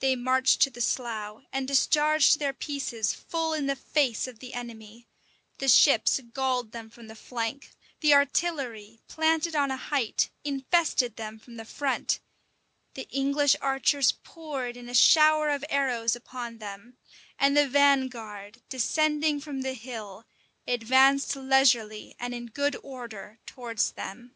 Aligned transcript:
They 0.00 0.16
marched 0.16 0.60
to 0.62 0.70
the 0.70 0.80
slough, 0.80 1.44
and 1.52 1.68
discharged 1.68 2.40
their 2.40 2.52
pieces 2.52 3.12
full 3.14 3.52
in 3.54 3.66
the 3.66 3.76
face 3.76 4.26
of 4.26 4.40
the 4.40 4.54
enemy: 4.54 5.06
the 5.58 5.68
ships 5.68 6.18
galled 6.32 6.72
them 6.72 6.90
from 6.90 7.06
the 7.06 7.14
flank: 7.14 7.70
the 8.00 8.12
artillery, 8.12 8.98
planted 9.06 9.54
on 9.54 9.70
a 9.70 9.76
height, 9.76 10.30
infested 10.42 11.14
them 11.14 11.38
from 11.38 11.58
the 11.58 11.64
front: 11.64 12.18
the 12.94 13.08
English 13.10 13.54
archers 13.60 14.10
poured 14.10 14.76
in 14.76 14.88
a 14.88 14.94
shower 14.94 15.48
of 15.48 15.64
arrows 15.70 16.16
upon 16.16 16.58
them: 16.58 16.96
and 17.38 17.56
the 17.56 17.68
vanguard, 17.68 18.62
descending 18.68 19.38
from 19.40 19.60
the 19.60 19.74
hill, 19.74 20.24
advanced 20.66 21.36
leisurely 21.36 22.16
and 22.18 22.34
in 22.34 22.46
good 22.46 22.74
order 22.82 23.38
towards 23.46 23.92
them. 23.92 24.34